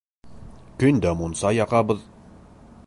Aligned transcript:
Көн 0.83 1.03
дә 1.03 1.13
мунса 1.21 1.53
яғабыҙ. 1.59 2.03